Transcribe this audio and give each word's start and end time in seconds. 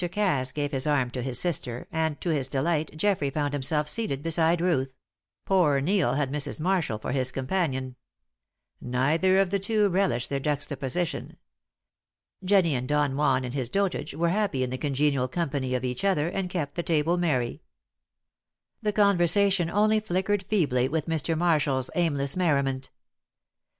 Cass 0.11 0.51
gave 0.51 0.71
his 0.71 0.87
arm 0.87 1.11
to 1.11 1.21
his 1.21 1.37
sister, 1.39 1.87
and 1.91 2.19
to 2.21 2.31
his 2.31 2.47
delight 2.47 2.89
Geoffrey 2.97 3.29
found 3.29 3.53
himself 3.53 3.87
seated 3.87 4.23
beside 4.23 4.59
Ruth; 4.59 4.95
poor 5.45 5.79
Neil 5.79 6.15
had 6.15 6.31
Mrs. 6.31 6.59
Marshall 6.59 6.97
for 6.97 7.11
his 7.11 7.31
companion. 7.31 7.95
Neither 8.81 9.37
of 9.37 9.51
the 9.51 9.59
two 9.59 9.89
relished 9.89 10.31
their 10.31 10.39
juxtaposition. 10.39 11.37
Jennie 12.43 12.73
and 12.73 12.87
Don 12.87 13.15
Juan 13.15 13.45
in 13.45 13.51
his 13.51 13.69
Dotage 13.69 14.15
were 14.15 14.29
happy 14.29 14.63
in 14.63 14.71
the 14.71 14.77
congenial 14.79 15.27
company 15.27 15.75
of 15.75 15.85
each 15.85 16.03
other, 16.03 16.27
and 16.27 16.49
kept 16.49 16.73
the 16.73 16.81
table 16.81 17.17
merry. 17.19 17.61
The 18.81 18.93
conversation 18.93 19.69
only 19.69 19.99
flickered 19.99 20.47
feebly 20.49 20.87
with 20.87 21.05
Mr. 21.05 21.37
Marshall's 21.37 21.91
aimless 21.93 22.35
merriment. 22.35 22.89